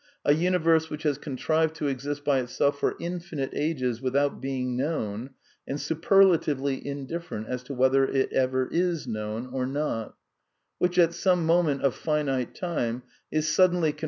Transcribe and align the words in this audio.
a 0.25 0.33
universe 0.33 0.89
which 0.89 1.03
has 1.03 1.19
contrived 1.19 1.75
to 1.75 1.85
exist 1.85 2.25
by 2.25 2.39
itself 2.39 2.79
for 2.79 2.95
infinite 2.99 3.51
ages 3.53 4.01
without 4.01 4.41
being 4.41 4.75
known, 4.75 5.29
and 5.67 5.79
super 5.79 6.23
latively 6.25 6.81
indifferent 6.83 7.45
as 7.47 7.61
to 7.61 7.71
whether 7.75 8.03
it 8.05 8.33
ever 8.33 8.67
is 8.71 9.05
known 9.05 9.45
or 9.53 9.67
not; 9.67 10.15
which, 10.79 10.97
at 10.97 11.13
some 11.13 11.45
moment 11.45 11.83
of 11.83 11.93
finite 11.93 12.55
time, 12.55 13.03
is 13.31 13.47
suddenly 13.47 13.93
con 13.93 13.99